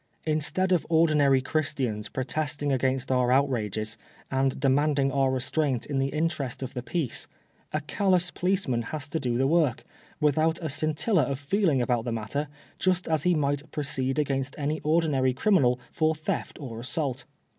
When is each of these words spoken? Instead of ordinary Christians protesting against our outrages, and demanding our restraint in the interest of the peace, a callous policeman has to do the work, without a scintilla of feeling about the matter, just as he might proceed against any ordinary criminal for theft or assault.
Instead 0.25 0.71
of 0.71 0.83
ordinary 0.89 1.41
Christians 1.43 2.09
protesting 2.09 2.71
against 2.71 3.11
our 3.11 3.31
outrages, 3.31 3.99
and 4.31 4.59
demanding 4.59 5.11
our 5.11 5.29
restraint 5.29 5.85
in 5.85 5.99
the 5.99 6.07
interest 6.07 6.63
of 6.63 6.73
the 6.73 6.81
peace, 6.81 7.27
a 7.71 7.81
callous 7.81 8.31
policeman 8.31 8.81
has 8.81 9.07
to 9.09 9.19
do 9.19 9.37
the 9.37 9.45
work, 9.45 9.83
without 10.19 10.57
a 10.63 10.69
scintilla 10.69 11.21
of 11.29 11.37
feeling 11.37 11.83
about 11.83 12.03
the 12.05 12.11
matter, 12.11 12.47
just 12.79 13.07
as 13.07 13.21
he 13.21 13.35
might 13.35 13.69
proceed 13.71 14.17
against 14.17 14.55
any 14.57 14.79
ordinary 14.79 15.35
criminal 15.35 15.79
for 15.91 16.15
theft 16.15 16.57
or 16.59 16.79
assault. 16.79 17.25